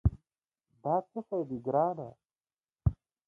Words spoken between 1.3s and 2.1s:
دي، ګرانه؟